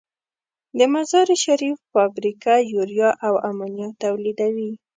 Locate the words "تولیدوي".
4.03-4.71